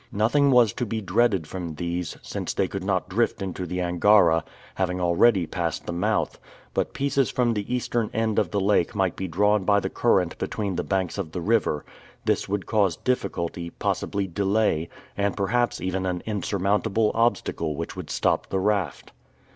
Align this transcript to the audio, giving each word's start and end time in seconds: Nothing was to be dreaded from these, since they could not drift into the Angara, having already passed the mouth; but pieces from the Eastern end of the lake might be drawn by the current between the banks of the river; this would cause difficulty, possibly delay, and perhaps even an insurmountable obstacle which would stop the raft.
Nothing 0.11 0.49
was 0.49 0.73
to 0.73 0.85
be 0.87 0.99
dreaded 0.99 1.45
from 1.45 1.75
these, 1.75 2.17
since 2.23 2.55
they 2.55 2.67
could 2.67 2.83
not 2.83 3.07
drift 3.07 3.39
into 3.39 3.67
the 3.67 3.83
Angara, 3.83 4.43
having 4.73 4.99
already 4.99 5.45
passed 5.45 5.85
the 5.85 5.93
mouth; 5.93 6.39
but 6.73 6.95
pieces 6.95 7.29
from 7.29 7.53
the 7.53 7.71
Eastern 7.71 8.09
end 8.11 8.39
of 8.39 8.49
the 8.49 8.59
lake 8.59 8.95
might 8.95 9.15
be 9.15 9.27
drawn 9.27 9.63
by 9.63 9.79
the 9.79 9.91
current 9.91 10.39
between 10.39 10.75
the 10.75 10.83
banks 10.83 11.19
of 11.19 11.33
the 11.33 11.41
river; 11.41 11.85
this 12.25 12.49
would 12.49 12.65
cause 12.65 12.95
difficulty, 12.97 13.69
possibly 13.69 14.25
delay, 14.25 14.89
and 15.15 15.37
perhaps 15.37 15.79
even 15.79 16.07
an 16.07 16.23
insurmountable 16.25 17.11
obstacle 17.13 17.75
which 17.75 17.95
would 17.95 18.09
stop 18.09 18.47
the 18.47 18.57
raft. 18.59 19.11